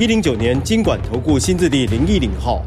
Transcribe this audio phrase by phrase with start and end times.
[0.00, 2.62] 一零九年金管投顾新字地零一零号，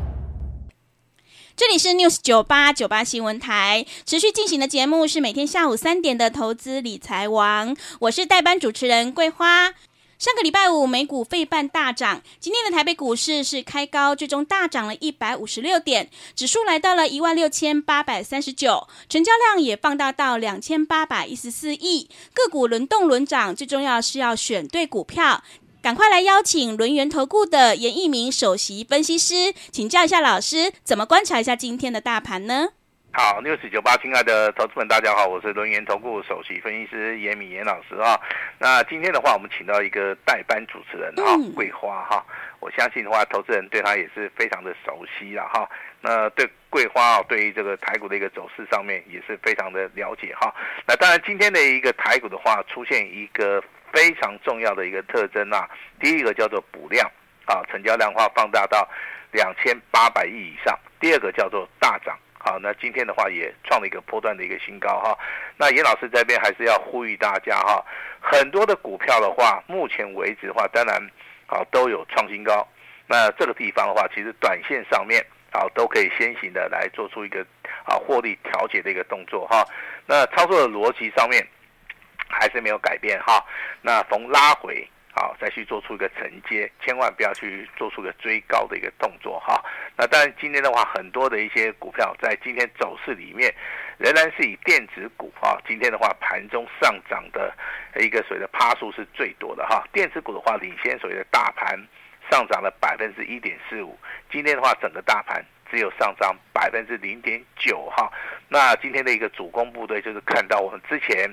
[1.55, 9.73] 这里是 News 九八九八新闻台，持续进行的节目是每天下午三点的投资理财王，我是代班主持人桂花。
[10.19, 12.21] 上个礼拜五，美股费半大涨。
[12.39, 22.07] 今天的台北股市是开高，最终大涨了一百五十六点，指数来到了一万六千八百三十九，成交量也放大到两千八百一十四亿。
[22.31, 25.43] 个股轮动轮涨，最重要是要选对股票。
[25.83, 32.69] 赶快来邀请轮源投顾的严一鸣首席分析师，请教一下老师，怎么观察一下今天的大盘呢？
[33.11, 38.17] 好，News 九八，亲爱的投资们，大家好，我是轮源投顾首席分析师严敏严老师啊。
[38.59, 42.25] 那今天的话，我们请到一个代班主持人啊，桂花哈。
[42.61, 45.69] 我相信的话，投资人对他也是非常的熟悉了哈。
[45.99, 50.55] 那对桂花啊，对于这个台股的一个走势上面也是非常的了解哈。
[50.87, 53.61] 那当然，今天的一个台股的话，出现一个
[53.93, 57.09] 非常重要的一个特征啊，第一个叫做补量
[57.45, 58.89] 啊，成交量的话放大到
[59.31, 62.17] 两千八百亿以上；第二个叫做大涨。
[62.39, 65.17] 好，那今天的话也创了一个波段的一个新高哈。
[65.55, 67.81] 那严老师这边还是要呼吁大家哈，
[68.19, 70.99] 很多的股票的话，目前为止的话，当然
[71.45, 72.67] 好都有创新高。
[73.07, 77.39] 那这个地方的话，其实短线上面好都可以先行的来做出一个
[77.85, 79.63] 啊获利调节的一个动作哈。
[80.05, 81.47] 那操作的逻辑上面
[82.33, 83.45] 还是没有改变哈。
[83.81, 84.87] 那逢拉回。
[85.15, 89.63] 好，再去做出一个承接，千万不要去做出个追高的一个动作哈。
[89.95, 93.53] 那当然，今天的话，很多的一些股票在今天走势里面，
[93.99, 95.61] 仍然是以电子股哈。
[95.67, 97.53] 今天的话，盘中上涨的
[97.99, 99.83] 一个所谓的趴数是最多的哈。
[99.93, 101.79] 电子股的话，领先所谓的大盘
[102.31, 103.95] 上涨了百分之一点四五。
[104.31, 108.11] 今天的话，整个大盘只有上涨百分之零点九哈。
[108.49, 111.31] 那今天的一个主攻部队就是看到我们之前。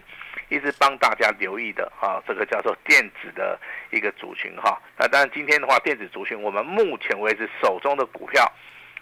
[0.51, 3.59] 一直帮大家留意的啊，这个叫做电子的
[3.91, 4.79] 一个族群哈。
[4.99, 8.45] 那当然今天的话，电子族群我们目前为止手中的股票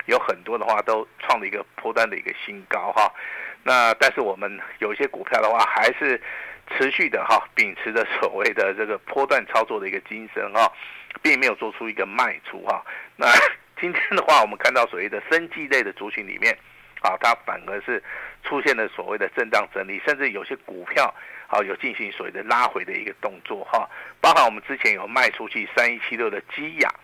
[0.06, 3.12] 有很多的话都创了一个波段的一个新高哈。
[3.64, 6.20] 那但是我们有一些股票的话，还是
[6.76, 10.70] 持续的哈，秉持着所谓的这个波段操作的一个精神哈，
[11.22, 12.84] 并没有做出一个卖出哈。
[13.16, 13.26] 那
[13.80, 16.56] 今天的话，我们看到所谓的生技类的族群里面
[17.00, 18.02] 啊，它反而是
[18.42, 21.14] 出现了所谓的震荡整理，甚至有些股票。
[21.50, 23.88] 好，有进行所谓的拉回的一个动作哈，
[24.20, 26.94] 包含我们之前有卖出去三一七六的基亚，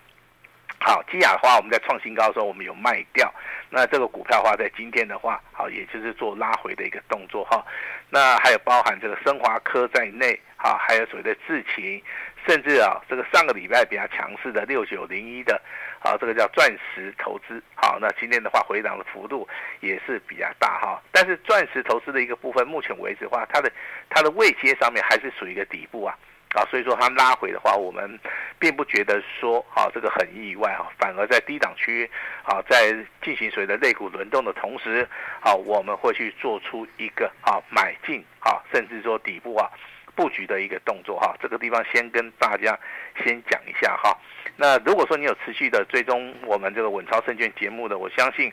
[0.78, 3.32] 好，基亚的话我们在创新高的时候我们有卖掉，
[3.70, 7.64] 那这个股票的话在今天的话，好，也就是做拉回的一个动作哈，
[8.10, 12.02] 那还有包含这个升华科在内，哈，还有所谓的智勤，
[12.46, 15.60] 甚至啊这个上个礼拜比较强势的六九零一的。
[16.04, 17.62] 啊，这个叫钻石投资。
[17.74, 19.48] 好，那今天的话回档的幅度
[19.80, 21.00] 也是比较大哈。
[21.10, 23.72] 但是钻石投资的一个部分，目前为止的话，它的
[24.10, 26.14] 它的位阶上面还是属于一个底部啊。
[26.50, 28.20] 啊，所以说它拉回的话，我们
[28.58, 32.08] 并不觉得说啊这个很意外哈，反而在低档区
[32.42, 35.08] 啊，在进行所谓的类股轮动的同时，
[35.40, 39.70] 啊，我们会去做出一个啊买进啊，甚至说底部啊。
[40.14, 42.78] 布局的一个动作哈，这个地方先跟大家
[43.24, 44.16] 先讲一下哈。
[44.56, 48.52] 那如果说你有持续的追踪我们这个稳操胜券节目的，我相信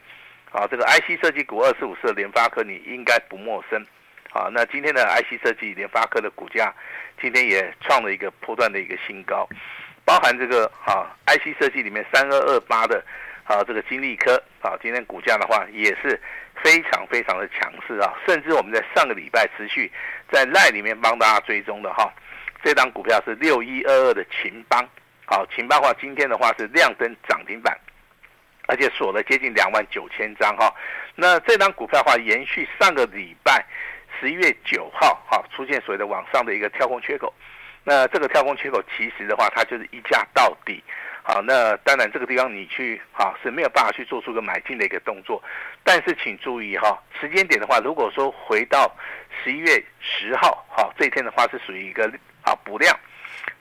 [0.51, 3.85] 啊，这个 IC 设计股二四五四联发科你应该不陌生。
[4.33, 6.73] 啊，那今天的 IC 设计联发科的股价
[7.21, 9.45] 今天也创了一个波段的一个新高，
[10.05, 13.03] 包含这个啊 IC 设计里面三二二八的
[13.51, 16.19] 啊这个金利科啊，今天股价的话也是。
[16.63, 19.91] 非常非常的强势啊，甚至我们在上个礼拜持续
[20.31, 22.13] 在 LINE 里面帮大家追踪的哈，
[22.63, 24.87] 这档股票是六一二二的秦邦，
[25.25, 27.75] 好，秦邦的话今天的话是亮灯涨停板，
[28.67, 30.71] 而且锁了接近两万九千张哈。
[31.15, 33.65] 那这档股票的话，延续上个礼拜
[34.19, 37.33] 十一月九号哈出现所谓的往上的一个跳空缺口，
[37.83, 40.83] 那这个跳空缺口其实的话，它就是一价到底。
[41.23, 45.41] 好，那当然这个地方你去哈是没有办法去做出个买进的一个动作，
[45.83, 48.91] 但是请注意哈，时间点的话，如果说回到
[49.43, 52.97] 十一月十号，哈这一天的话是属于一个啊补量，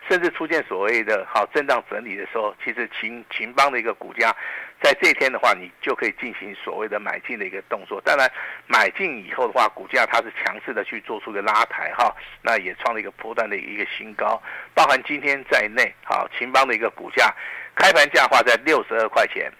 [0.08, 4.34] 甚至出现所谓的好震荡整理的时候，其实秦秦邦的一个股价，
[4.82, 8.00] 在这一天的话，你就可以进行所谓的买进的一个动作。
[8.00, 8.30] 当然，
[8.66, 14.42] 买进以后的话，股价它是强势的去做出一个拉抬哈，那也创了一个波段的一个新高。
[14.74, 17.30] 包含今天在内，好秦邦的一个股价
[17.74, 19.52] 开盘价话在六十二块钱，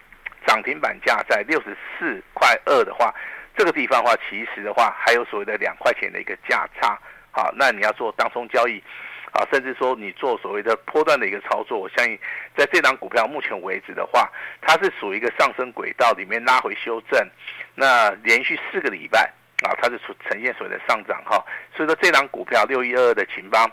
[0.47, 3.13] 涨停板价在六十四块二的话，
[3.55, 6.99] 这个地方的话，其实的话还有所谓的两块钱的一个价差。
[7.29, 8.83] 好，那你要做当冲交易。
[9.31, 12.19] 啊，甚至说你做所谓的波段的一个操作，我相信
[12.55, 14.29] 在这档股票目前为止的话，
[14.61, 17.25] 它是属于一个上升轨道里面拉回修正，
[17.73, 19.31] 那连续四个礼拜
[19.63, 21.41] 啊，它是呈呈现所谓的上涨哈，
[21.73, 23.65] 所以说这档股票六一二二的秦邦，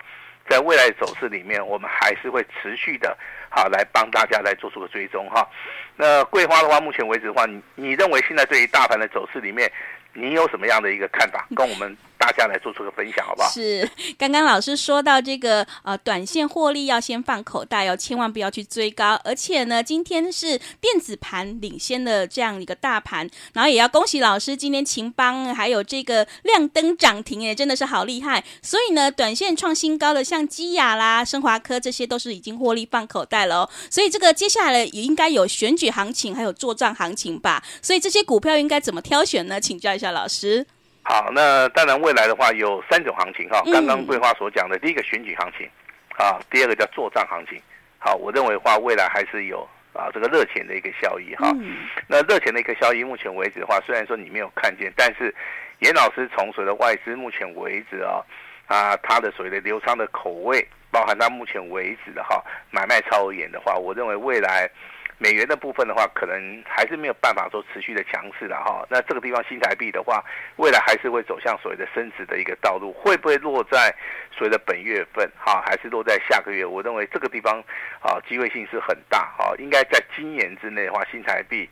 [0.48, 3.18] 在未来的走势里面，我们还是会持续的
[3.50, 5.44] 好来帮大家来做出个追踪哈。
[5.96, 9.68] 那桂花的话，目前为止的话，你你认为现在对于大盘的走势里面，
[10.12, 11.44] 你有什么样的一个看法？
[11.56, 11.96] 跟我们。
[12.18, 13.48] 大家来做出个分享，好不好？
[13.48, 13.88] 是，
[14.18, 19.14] 刚刚老师说到这个呃，短线获利要先放口袋哦，千万不要去追高。
[19.24, 28.42] 而且呢，今天是电子盘领先的这样一个大盘，然后也要恭喜老师，今天秦邦还有这个亮灯涨停，也真的是好厉害。
[28.62, 33.70] 所以呢，短线创新高的像基亚啦、升华科这些都是已经获利放口袋了哦。
[33.90, 37.62] 所以这个接下来也应该有选举行情，还有作帐行情吧。
[37.80, 39.60] 所以这些股票应该怎么挑选呢？
[39.60, 40.66] 请教一下老师。
[41.10, 43.62] 好，那当然未来的话有三种行情哈。
[43.72, 45.66] 刚刚桂花所讲的，第一个选举行情，
[46.18, 47.58] 啊，第二个叫作战行情。
[47.98, 51.50] 好，我认为的话未来还是有啊这个热钱的一个效益哈。
[52.06, 55.34] 那热钱的一个效益，目前为止的话，虽然说你没有看见，但是
[55.78, 58.20] 严老师从所谓的外资目前为止啊
[58.66, 64.70] 啊他的所谓的流仓的口味，包含他目前为止的哈买卖超而言的话，我认为未来。
[65.18, 68.86] 美元的部分的话，可能还是没有办法说持续的强势的哈。
[68.88, 70.24] 那这个地方新台币的话，
[70.56, 73.94] 未来还是会走向所谓的升值的一个道路，会不会落在
[74.30, 76.64] 所谓的本月份哈，还是落在下个月？
[76.64, 77.62] 我认为这个地方
[78.00, 81.68] 啊，机会性是很大哈，应该在今年之内的话，新台币。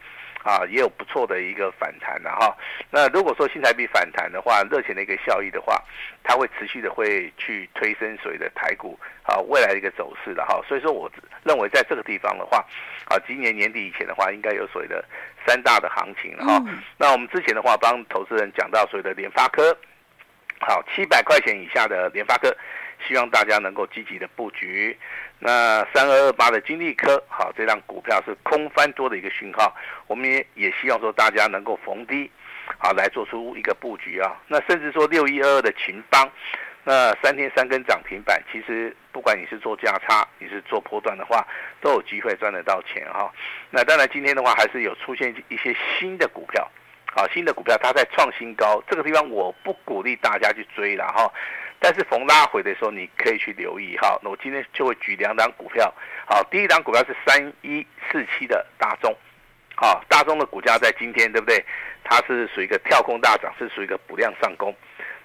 [0.46, 2.56] 啊，也有不错的一个反弹的哈。
[2.88, 5.82] 那如果说新台币反弹的话，热钱的一个效益的话，
[6.22, 10.62] 它会持续的会去推升所谓的台股啊未来的一个走势的哈。
[10.69, 11.10] 所以说，我
[11.43, 12.64] 认为在这个地方的话，
[13.06, 15.04] 啊，今年年底以前的话，应该有所谓的
[15.44, 16.62] 三大的行情哈。
[16.96, 19.76] 那我们之前的话，帮投资人讲到所谓的联发科，
[20.60, 22.56] 好，七百块钱以下的联发科。
[23.06, 24.97] 希望大家能够积极的布局。
[25.38, 29.75] 那三二二八的金利科，好，这张股票是空翻多的一个讯号。
[30.06, 32.31] 我们也也希望说大家能够逢低，
[32.79, 34.35] 好来做出一个布局啊。
[34.49, 36.26] 那甚至说六一二二的秦邦，
[36.85, 41.47] 那三天三根涨停板，其实不管你是做价差，你是做波段的话，
[41.82, 43.31] 都有机会赚得到钱哈。
[43.70, 46.67] 那当然今天的话，还是有出现一些新的股票，
[47.14, 51.31] 啊，新的股票它在创新高，这个地方我不鼓励大家去追了哈。
[51.86, 54.18] 但是逢拉回的时候，你可以去留意哈。
[54.20, 55.94] 那我今天就会举两档股票，
[56.26, 59.16] 好，第一档股票是三一四七的大中，
[59.76, 61.64] 好，大中的股价在今天对不对？
[62.02, 64.74] 它是属于一个跳空大涨，是属于一个补量上攻。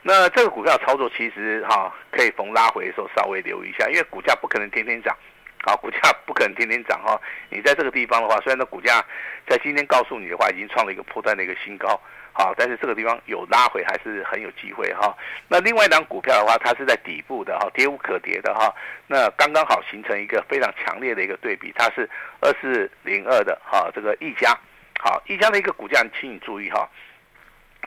[0.03, 5.17] 那这个股票操作其实哈，可以逢拉回的时候稍微留意一下，因为股价不可能天天涨，
[5.63, 5.97] 好，股价
[6.27, 7.19] 不可能天天涨哈。
[7.49, 9.03] 你在这个地方的话，虽然那股价
[9.47, 11.99] 在今天告诉你的话，已经创了一个破断的一个新高。
[12.33, 15.13] 好，但是这个地方有拉回还是很有机会哈。
[15.49, 18.73] 那另外一档股票的话，它是在底部的哈，跌无可跌的哈。
[19.05, 24.57] 那刚刚好形成一个非常强烈的一个对比，它是二四零二的哈，这个毅嘉。
[24.97, 26.89] 好，毅嘉的一个股价，请你注意哈，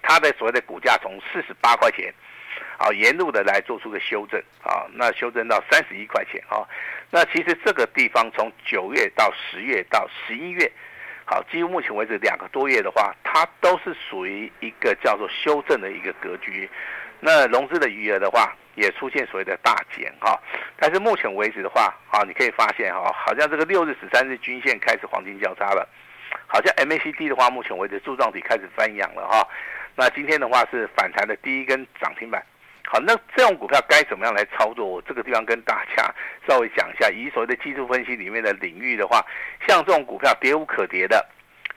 [0.02, 2.12] 它的所谓的股价从四十八块钱，
[2.76, 6.68] 好，沿路的来做出个修正啊，那修正到三十一块钱啊。
[7.10, 10.70] 那其实这个地方从九月到十月到十一月。
[11.26, 16.68] 好，几乎目前为止两个多月的话，它都是属于一个叫做修正的一个格局。
[17.20, 20.38] 那融资的余额的话，也出现所谓的大减哈。
[20.76, 25.88] 但是目前为止的话，啊，你可以发现哈，好像这个六日、十三日均线开始黄金交叉了，
[26.46, 29.48] 好像 MACD 的话，目前为止柱状体开始翻阳了哈。
[29.96, 32.44] 那今天的话是反弹的第一根涨停板。
[32.86, 34.86] 好，那这种股票该怎么样来操作？
[34.86, 36.14] 我这个地方跟大家
[36.46, 37.08] 稍微讲一下。
[37.10, 39.24] 以所谓的技术分析里面的领域的话，
[39.66, 41.26] 像这种股票跌无可跌的，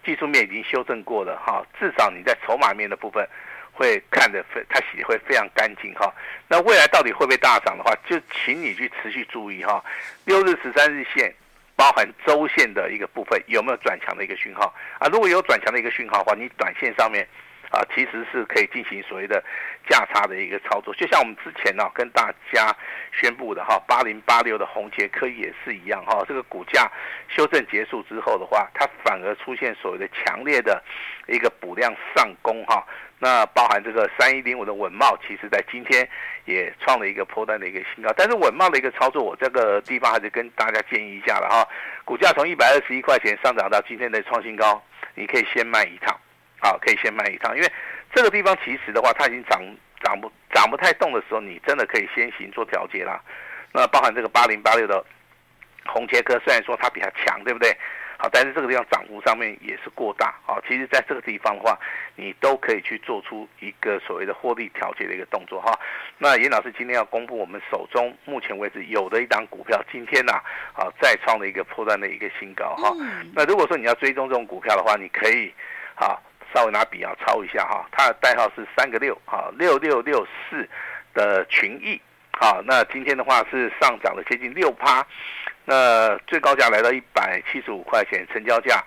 [0.05, 1.65] 技术面已经修正过了哈。
[1.79, 3.27] 至少你在筹码面的部分
[3.71, 6.13] 会看得非它洗会非常干净哈。
[6.47, 9.83] 那未来到底会不会大涨的话，就请你去持续注意哈。
[10.25, 11.33] 六日、十三日线，
[11.75, 15.07] 包含周线的一个部分有没有转强的一个讯号啊？
[15.07, 17.25] 如果有转强的一个讯号的话，你短线上面。
[17.69, 19.43] 啊，其实是可以进行所谓的
[19.89, 22.73] 价差的一个操作，就像我们之前呢、跟大家
[23.11, 26.89] 宣布的哈，八零八六的宏捷科也是一样哈，这个股价
[27.27, 30.81] 修正结束之后的话，它反而出现所谓的强烈的
[31.27, 32.85] 一个补量上攻哈，
[33.19, 36.07] 那包含这个三一零五的稳懋，其实在今天
[36.45, 41.67] 也创了一个波段的一个新高，但是稳懋的一个操作，我这个地方还是跟大家建议一下了哈，
[42.05, 44.81] 股价从一百二十一块钱上涨到今天的创新高，
[45.15, 46.17] 你可以先卖一趟。
[46.59, 47.71] 好，可以先卖一趟，因为
[48.13, 49.61] 这个地方其实的话，它已经涨
[50.03, 53.21] 涨不涨不太动的时候，你真的可以先行做调节啦。
[53.73, 55.03] 那包含这个八零八六的
[55.85, 57.75] 宏捷科，虽然说它比较强，对不对？
[58.19, 60.33] 好，但是这个地方涨幅上面也是过大。
[60.47, 61.77] 啊，其实在这个地方的话，
[62.15, 65.77] 你都可以去做出一个所谓的获利调节的一个动作哈。
[66.17, 70.41] 那严老师今天要公布我们手中目前为止有的一档股票，今天呐，
[70.73, 72.91] 啊再创了一个破断的一个新高哈。
[73.35, 75.53] 那如果说你要追踪这种股票的话，你可以
[75.93, 76.17] 啊。
[76.53, 80.67] 稍微拿笔啊抄一下哈，它的代号是三个六哈，六六六四
[81.13, 82.01] 的群益，
[82.39, 85.05] 好，那今天的话是上涨了接近六趴，
[85.65, 88.83] 那最高价来到一百七十五块钱，成交价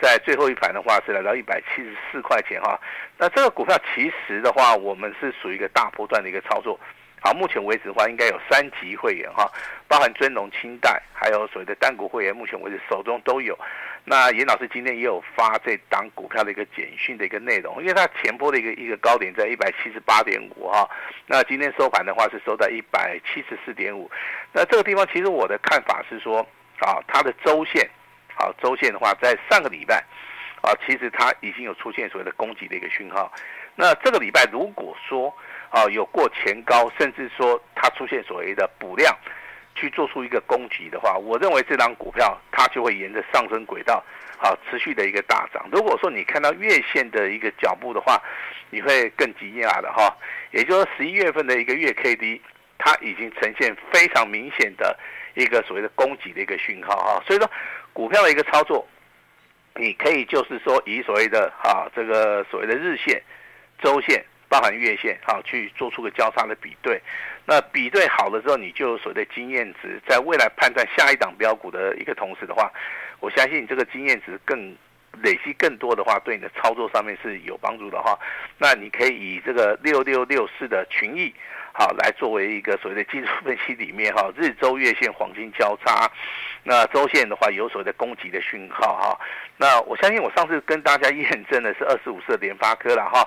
[0.00, 2.78] 在最后一盘的话是来到一百七十四块钱哈，
[3.16, 6.78] 那这个股票其实的话，我们是属于一个大波段的一个操作。
[7.26, 9.50] 好，目前为止的话，应该有三级会员哈，
[9.88, 13.58] 包含尊龙、清代，还有所谓的单股会员，目前为止手中都有。
[14.04, 20.86] 那严老师今天也有发这档股票的一个简讯的一个内容，因为它前波的一个一个高点在一百七十八点五哈，
[21.26, 24.10] 那今天收盘的话是收在一百七十四点五。
[24.52, 26.46] 那这个地方其实我的看法是说，
[26.80, 27.88] 啊，它的周线，
[28.34, 30.04] 好，周线的话在上个礼拜，
[30.64, 33.30] 啊，其实它已经有出现所谓的攻击的一个讯号。
[33.76, 35.34] 那这个礼拜如果说，
[35.70, 39.14] 啊，有过前高，甚至说它出现所谓的补量，
[39.74, 44.02] 去做出一个攻击的话，我认为这档股票它就会沿着上升轨道，
[44.38, 45.66] 好持续的一个大涨。
[45.70, 48.22] 如果说你看到月线的一个脚步的话，
[48.70, 50.16] 你会更惊讶的哈。
[50.52, 52.40] 也就是说，十一月份的一个月 K D，
[52.78, 54.96] 它已经呈现非常明显的
[55.34, 57.22] 一个所谓的攻击的一个讯号哈。
[57.26, 57.50] 所以说，
[57.92, 58.86] 股票的一个操作，
[59.76, 63.22] 你可以就是说以所谓的啊这个所谓的日线、
[63.82, 64.24] 周线。
[64.46, 67.00] 包含月线，好去做出个交叉的比对，
[67.44, 72.70] 那比对好了之后，你就有所谓的经验值，在未来判断下一档标股的一个同时的话，
[73.18, 74.72] 我相信你这个经验值更
[75.22, 78.16] 累积更多的话，对你的操作上面是有帮助的哈。
[78.58, 81.34] 那你可以以这个六六六四的群益，
[81.76, 86.08] 好来作为一个所谓的技术分析里面哈，日周月线黄金交叉，
[86.62, 89.18] 那周线的话有所谓的攻击的讯号哈。
[89.56, 93.26] 那我相信我上次跟大家验证的是二十五色联发科了哈。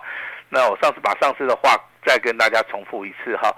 [0.49, 3.53] 那我上次把上次的话再跟大家重复一次哈，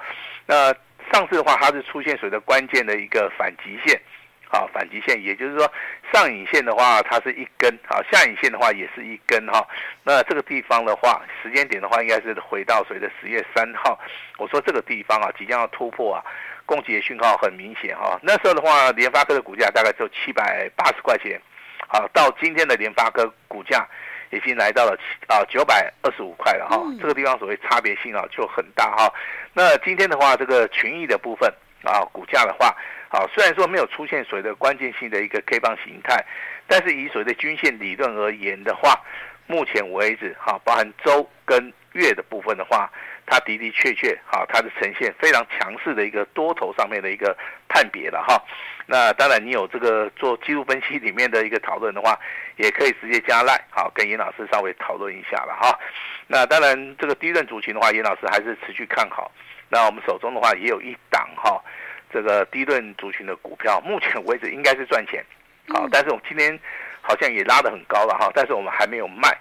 [0.48, 0.74] 那
[1.14, 4.02] 上次的话它是出现所谓的关键的一个反极线，
[4.50, 5.72] 啊反击线，也就是说
[6.12, 9.66] 上影线的话它是一根，啊下影线的话也是一根哈，
[10.04, 14.00] 那这个地方的话时间点的话应该是回到谁的十月三号，
[14.38, 16.24] 我说这个地方啊即将要突破啊，
[16.66, 21.40] 供给的讯号很明显哈，那时候的话联发科的股价大概只有七百八十块钱，
[21.88, 23.88] 好到今天的联发科股价。
[24.32, 29.12] 已经来到了七啊九百二十五块了哈，这个地方所谓差别性啊就很大哈。
[29.54, 31.52] 那今天的话，这个群益的部分
[31.84, 32.78] 啊，股价的话，
[33.10, 36.24] 啊虽然说没有出现所谓的关键性的一个 K 棒形态，
[36.68, 39.00] 但是以所谓的均线理论而言的话，
[39.48, 42.90] 目前为止哈，包含周跟月的部分的话。
[43.32, 47.38] 它的的确确，哈，它是呈现非常强势的一个多头上面的一个
[47.68, 48.44] 判别了哈。
[48.88, 52.18] 那当然，你有这个做技术分析里面的一个讨论的话，
[52.56, 55.78] 也可以直接加赖，好，跟严老师稍微讨论一下了哈。
[56.26, 59.32] 那当然，这个低润族群的话，严老师还是持续看好。
[59.70, 61.64] 那我们手中的话，也有一档哈，
[62.12, 65.24] 这个低润族群的股票，目前为止应该是赚钱，
[65.68, 66.60] 好，但是我们今天
[67.02, 69.38] 好像也拉得很高了哈，但是我们还没有卖。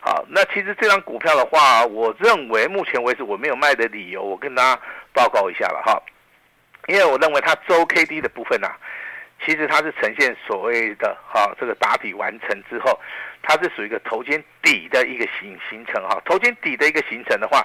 [0.00, 4.80] 好，那其实这张股票的话，我认为目前为止我没有卖的理由，我跟大家
[5.12, 6.02] 报告一下了哈。
[6.88, 8.76] 因为我认为它周 K D 的部分啊，
[9.44, 12.98] 其实它是呈现所谓的哈这个打底完成之后，
[13.42, 16.20] 它是属于一个头肩底的一个形形成哈。
[16.24, 17.64] 头肩底的一个形成的话，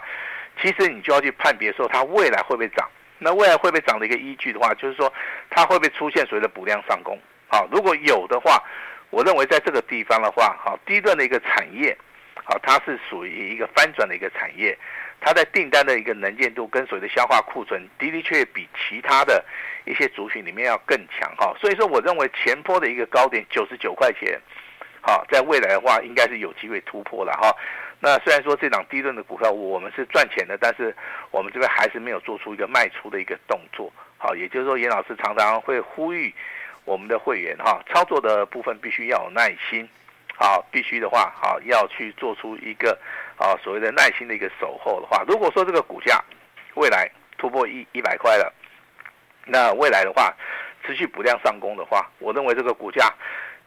[0.62, 2.88] 其实你就要去判别说它未来会不会涨。
[3.20, 5.12] 那未来会不会涨的一个依据的话，就是说
[5.50, 7.20] 它会不会出现所谓的补量上攻。
[7.48, 8.64] 好，如果有的话，
[9.10, 11.98] 我认为在这个地方的话，好低段的一个产业。
[12.44, 14.78] 好，它是属于一个翻转的一个产业，
[15.20, 19.44] 它在订单的一个能见度跟所谓的消化库存的的确确比其他的
[19.86, 24.40] 一些族群里面要更强哈，所以说我认为前波的一个高点九十九块钱，
[25.02, 27.54] 好，在未来的话应该是有机会突破了哈。
[28.00, 30.96] 那虽然说这档低润的股票我们是赚钱的，但是
[31.32, 36.34] 我们这边还是没有做出一个卖出的一个动作，好，也就是说严老师常常会呼吁
[36.86, 39.88] 我们的会员哈，操作的部分必须要有耐心。
[40.40, 42.96] 好，必须的话，好要去做出一个
[43.38, 46.24] 啊所谓的耐心的一个守候的话，如果说这个股价
[46.76, 48.54] 未来突破一一百块了，
[49.46, 50.32] 那未来的话
[50.86, 53.12] 持续补量上攻的话，我认为这个股价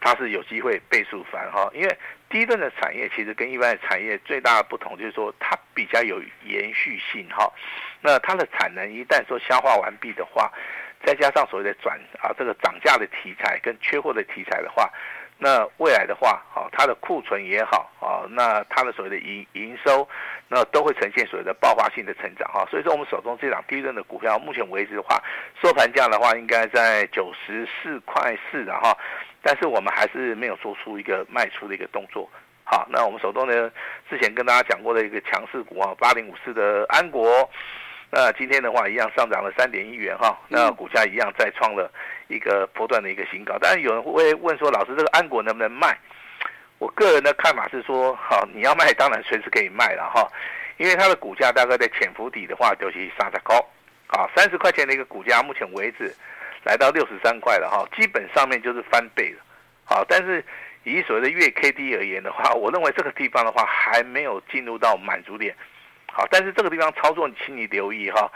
[0.00, 7.52] 它是有机会倍数翻哈，因为低顿的产业其实跟一般的产业最大的不同就是说它比较有延续性哈，
[8.00, 10.50] 那它的产能一旦说消化完毕的话。
[11.02, 14.86] 再加上所谓的转啊，这个涨价的题材跟缺货的题材的话，
[15.38, 20.06] 那未来的话，啊，它的库存也好啊，那它的所谓的营营收，
[20.46, 22.66] 那都会呈现所谓的爆发性的成长哈。
[22.70, 25.18] 所以说，我们手中这档低润的股票，目前为止的话，
[25.62, 28.94] 收盘价的话应该在九十四块四的哈，
[29.42, 32.28] 但是我们还是没有做出一个卖出的一个动作。
[32.64, 33.70] 好，那我们手中呢，
[34.08, 37.48] 之前跟大家讲过的一个强势股啊，八零五四的安国。
[38.12, 41.90] 那今天的话，一样上涨了三点一元哈，那股价一样再创了
[42.28, 43.56] 一个波段的一个新高。
[43.58, 45.96] 当然有人会问说，老师这个安国能不能卖？
[46.78, 50.26] 我个人的看法是说，好，你要卖当然随时可以卖了哈，
[50.76, 53.54] 因为它的股价大概在潜伏底的话就是三十高，
[54.08, 56.12] 啊，三十块钱的一个股价，目前为止
[56.64, 59.42] 来到六十三块了哈，基本上面就是翻倍了，
[59.84, 60.44] 好，但是
[60.84, 65.54] 以所谓的月 K D 而言的话， 我认为这个地方的话还没有进入到满足点。
[66.12, 68.30] 好，但是这个地方操作，请你留意哈。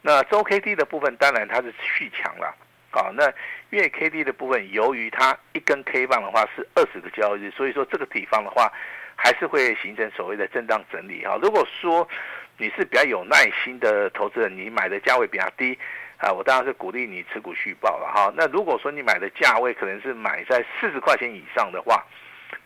[0.00, 2.54] 那周 K D 的部分，当然它是续强了。
[2.90, 3.30] 好，那
[3.70, 8.72] 月 K D 的部分，由于它一根 K 棒的话是二十个交易日，所以说这个地方的话，
[9.16, 11.36] 还是会形成所谓的震荡整理哈。
[11.42, 12.08] 如果说
[12.58, 15.78] 你是比较有耐心的投资人，你买的价位比较低
[16.18, 18.32] 啊，我当然是鼓励你持股续报了哈。
[18.36, 22.04] 那如果说你买的价位可能是买在四十块钱以上的话，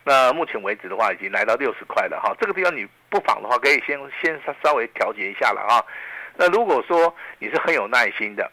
[0.05, 2.35] 那目前为止的话，已经来到六十块了哈。
[2.41, 5.85] 这个地方你不妨的话，可以先先稍稍微调节一下了啊。
[6.37, 8.51] 那如果说你是很有耐心的，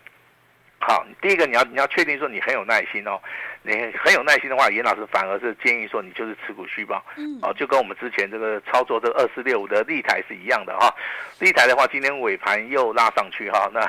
[0.80, 3.22] 好，第一个你要你要确定说你很有耐心哦。
[3.68, 10.94] 你很有耐心的话，严老师反而是建议说你就是持股续报，嗯，哦，就跟我们之前这个操作这个二四六五的立台是一样的哈。
[11.40, 13.86] 立台的话，今天尾盘又拉上去哈，那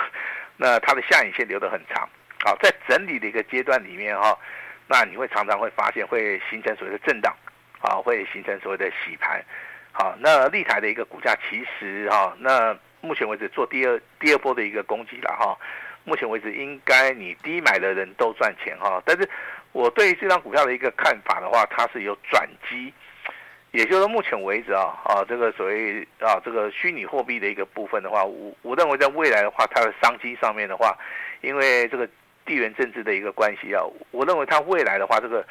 [0.56, 2.08] 那它的下影线留得很长，
[2.44, 4.36] 好，在整理的一个阶段里面哈。
[4.90, 7.30] 那你会常常会发现会形成所谓的震荡，
[7.80, 9.44] 啊，会形成所谓的洗盘，
[9.92, 15.54] 好，那立台的一个股价其实哈，那目前为止做第二第二波的一个攻击了哈，
[16.04, 19.28] 目前为止应该你低买的人都赚钱哈，但是
[19.78, 22.92] 我对这张股票的一个看法的话，它是有转机，
[23.70, 30.96] 也就是目前为止啊，啊，这个所谓啊这个虚拟货币的一个部分的话，我我认为在未来的话，它的商机上面的话，
[31.42, 32.08] 因为这个。
[32.48, 35.46] 地缘政治的一个关系啊，我认为它未来的话，这个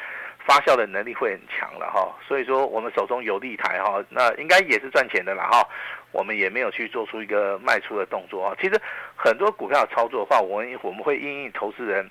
[0.47, 2.11] 发酵的能力会很强了哈。
[2.27, 5.63] 所以说，我们手中有立台哈，那应该也是赚钱的了哈。
[6.11, 8.57] 我们也没有去做出一个卖出的动作啊。
[8.59, 8.81] 其实
[9.15, 12.03] 很多股票操作的话，我们我们会因应投资人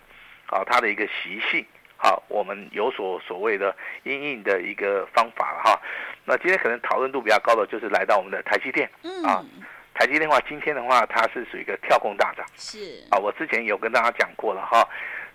[0.46, 1.66] 啊他的一个习性，
[2.06, 5.82] 好，我们有所所谓的应应的一个方法了哈。
[6.24, 8.88] 那今天可能讨论度比较高的就是来到我们的台积电
[9.24, 9.44] 啊。
[9.92, 12.46] 台积电的话，今天的话，它是属于一个跳空大涨。
[12.54, 12.78] 是
[13.10, 14.88] 啊，我之前有跟大家讲过了哈。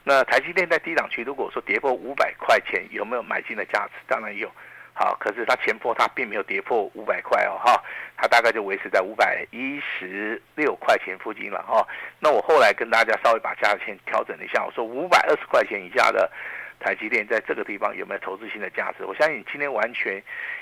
[0.05, 3.91] 那台积电在低档区，如果说跌破五百块钱，有没有买进的价值？
[4.07, 4.49] 当然有。
[4.93, 7.83] 好，可是它前波它并没有跌破五百块哦哈，
[8.15, 11.85] 它大概就维持在五百一十六块钱附近了哈。
[12.19, 16.31] 那我后来跟大家稍微把价钱调整了一下，我说五百二十块钱以下的。
[16.83, 19.05] 台积电在这个地方有没有投资性的价值？
[19.05, 20.21] 我相信今天完全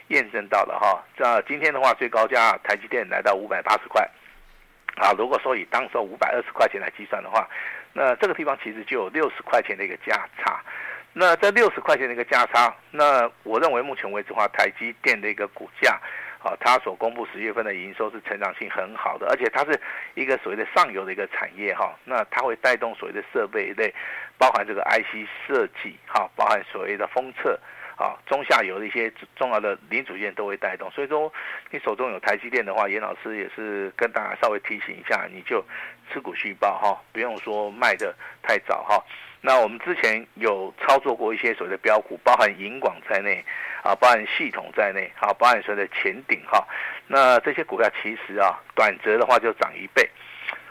[0.10, 1.02] 验证到了哈。
[1.18, 4.08] 这今天的话，最高价台积电来到五百八十块。
[4.98, 7.48] 啊，如果说以当时五百二十块钱来计算的话，
[7.94, 10.62] 那这个地方其实就有六十块钱的一个价差。
[11.14, 16.00] 那这六十块钱的一个价差，那我认为目前为止的话，台积电的一个股价。
[16.42, 19.78] 好，它所公布十月份的营收是成长性很好的，而且它是
[20.16, 23.94] 一个所谓的上游的一个产业哈，那它会带动所谓的设备类，
[24.38, 27.60] 包含这个 IC 设计哈，包含所谓的封测
[27.98, 31.32] 啊，中下游的一些重要的零组件都会带动，所以说
[31.72, 35.62] 你手中有台积电的话，严老师也是跟大家稍微提醒一下，你就
[36.10, 39.04] 持股续报哈，不用说卖得太早哈。
[39.42, 43.44] 那我们之前有操作过一些所谓的标股，包含银广在内，
[43.84, 46.68] 啊，包含系统在内，好，包含所谓的前顶哈。
[47.08, 50.08] 那这些股票其实啊，短则的话就涨一倍，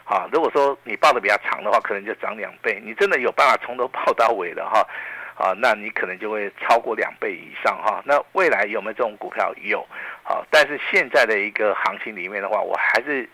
[0.03, 2.79] 好，如果说你抱的比较长的话，可能就涨两倍。
[2.83, 4.87] 你真的有办法从头抱到尾的哈，
[5.35, 8.03] 啊，那你可能就会超过两倍以上哈。
[8.05, 9.51] 那未来有没有这种股票？
[9.63, 9.83] 有，
[10.23, 13.27] 好，但是现在的一个行情里面的话，我还是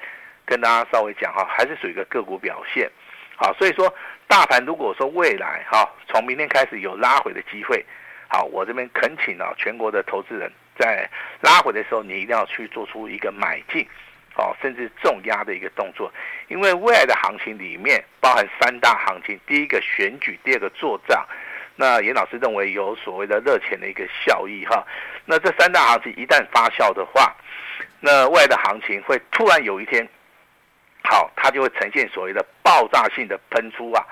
[0.46, 2.90] 跟大家稍微讲哈，还是属于一个个股表现，
[3.36, 3.94] 好，所以说。
[4.28, 7.86] 大盘如果说未来哈，从明天开始有拉回的机会，
[8.28, 11.08] 好，我这边恳请啊全国的投资人，在
[11.42, 13.88] 拉回的时候，你一定要去做出一个买进，
[14.36, 16.12] 哦，甚至重压的一个动作，
[16.48, 21.24] 因为未来的行情里面包含三大行情，第一个选举，第二个做账，
[21.76, 24.84] 那严老师认为有所谓的热钱的一个效益哈。
[25.24, 27.32] 那这三大行情一旦发酵的话，
[28.00, 30.10] 那未来的行情会突然有一天，
[31.06, 34.04] 好，它就会呈现所谓的爆炸性的喷出啊。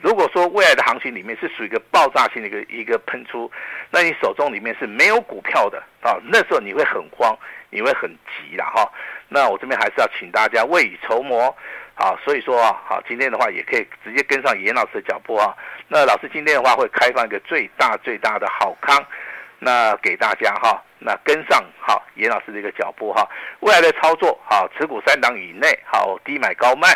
[0.00, 3.50] 如果说未来的行情里面是属于一个爆炸性的一个一个喷出，
[3.90, 7.36] 那你手中里面是没有股票的啊，那时候你会很慌，
[7.70, 8.90] 你会很急了哈。
[9.28, 11.54] 那我这边还是要请大家未雨绸缪，
[11.94, 15.52] 好，所以说啊，好，今天的话也可以直接跟上严老师的脚步啊。
[15.88, 19.04] 那老师今天的话会开放一个最大最大的好康，
[19.58, 23.28] 那给大家哈，那跟上好严老师的一个脚步哈，
[23.60, 26.88] 未来的操作好，持股三档以内好，低买高卖。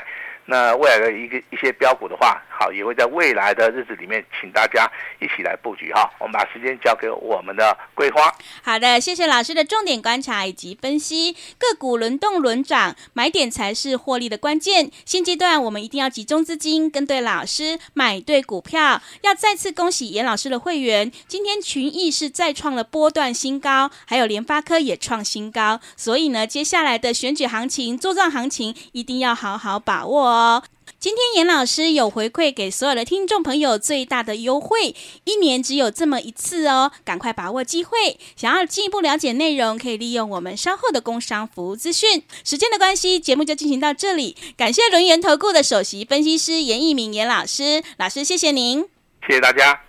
[0.47, 4.87] 那未来的一个一些标股的话，好，也会在未来的日子里面，请大家
[5.19, 6.11] 一起来布局哈。
[6.19, 8.31] 我们把时间交给我们的桂花。
[8.63, 11.33] 好的，谢谢老师的重点观察以及分析。
[11.33, 14.91] 个股轮动轮涨，买点才是获利的关键。
[15.07, 19.01] 现阶段我们一定要集中资金，跟对老师，买对股票。
[19.23, 25.81] 要再次恭喜严老师的会员，今天群益是再创了波段新高，还有联发科也创新高。
[25.97, 30.63] 所以呢，接下来的选举行情、作帐行情，一定要好好把握哦。
[31.01, 38.19] 今天严老师有回馈给所有的听众朋友最大的优惠，一年只有这么一次哦，赶快把握机会。
[38.37, 42.23] 想要进一步了解内容，可以利用我们稍后的工商服务资讯。
[42.45, 44.37] 时间的关系，节目就进行到这里。
[44.59, 48.87] 感谢轮元投顾的首席分析师严一鸣严老师，老师谢谢您，
[49.27, 49.81] 谢谢大家。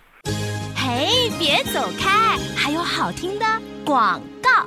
[0.74, 3.44] 嘿，别走开，还有好听的
[3.84, 4.66] 广告。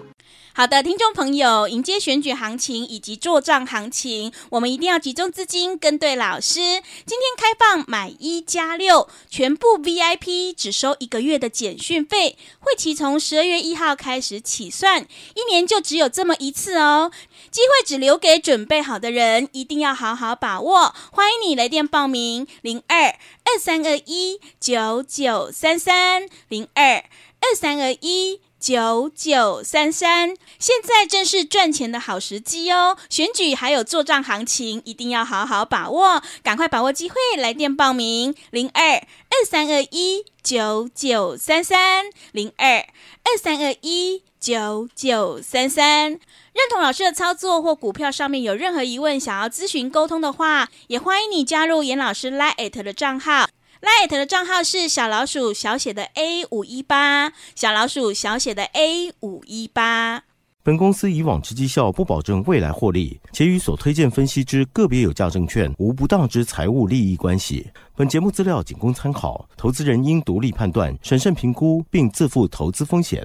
[0.58, 6.62] 好的，听众朋友，迎接选举行情以及做账行情，我们一定要集中资金跟对老师。
[7.06, 17.12] 今天开放买一加六，全部 VIP 只收一个月的简讯费，会期从十二月一号开始起算，一年就只有这么一次哦，
[17.52, 20.96] 机会只留给准备好的人，一定要好好把握。
[21.12, 23.08] 欢迎你来电报名：零二
[23.44, 27.04] 二三二一九九三三零二
[27.42, 28.40] 二三二一。
[28.66, 32.98] 九九三三，现在正是赚钱的好时机哦！
[33.12, 42.78] 选举还有做账行情，一定要好好把握，赶快把握机会，来电报名零二二三二一九九三三零二
[43.24, 46.10] 二三二一九九三三。
[46.10, 53.48] 认同老师的操作或股票上面有任何疑问，想要咨询沟通的话，也欢迎你加入严老师 LINE@ 的账号。
[53.86, 60.24] Light 的账号是小老鼠小写的 A 五一八，小老鼠小写的 A 五一八。
[60.64, 67.70] 本公司以往之绩效不保证未来获利，且与所推荐分析之个别有价证券无不当之财务利益关系。
[67.96, 73.24] 本节目资料仅供参考，投资人应独立判断、审慎评估，并自负投资风险。